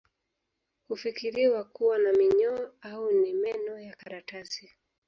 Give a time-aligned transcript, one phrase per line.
[0.87, 4.69] Hufikiriwa kuwa na minyoo au ni meno ya karatasi